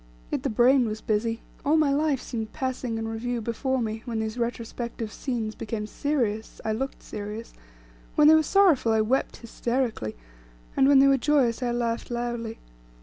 [0.31, 4.17] Yet the brain was busy; all my life seemed passing in review before me; when
[4.19, 7.53] these retrospective scenes became serious, I looked serious;
[8.15, 10.15] when they were sorrowful, I wept hysterically;
[10.73, 12.57] when they were joyous, I laughed loudly.